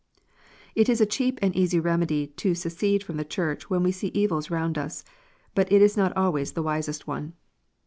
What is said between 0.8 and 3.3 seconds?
is a cheap and easy remedy to secede from a